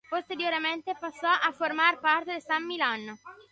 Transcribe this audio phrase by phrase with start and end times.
[0.09, 3.19] Posteriormente pasó a formar parte de San Millán.